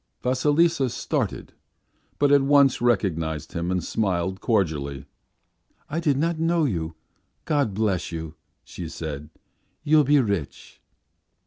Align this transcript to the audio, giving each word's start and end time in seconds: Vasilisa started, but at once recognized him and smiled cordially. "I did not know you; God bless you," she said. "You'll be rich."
Vasilisa 0.23 0.89
started, 0.89 1.53
but 2.17 2.31
at 2.31 2.41
once 2.41 2.81
recognized 2.81 3.53
him 3.53 3.69
and 3.69 3.83
smiled 3.83 4.41
cordially. 4.41 5.05
"I 5.91 5.99
did 5.99 6.17
not 6.17 6.39
know 6.39 6.65
you; 6.65 6.95
God 7.45 7.75
bless 7.75 8.11
you," 8.11 8.33
she 8.63 8.89
said. 8.89 9.29
"You'll 9.83 10.03
be 10.03 10.19
rich." 10.19 10.81